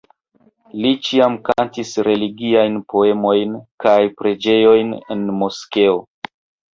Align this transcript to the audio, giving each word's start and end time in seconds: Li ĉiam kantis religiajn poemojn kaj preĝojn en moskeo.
Li 0.83 0.91
ĉiam 1.07 1.33
kantis 1.49 1.91
religiajn 2.07 2.79
poemojn 2.93 3.53
kaj 3.85 3.99
preĝojn 4.23 4.95
en 5.17 5.23
moskeo. 5.43 5.95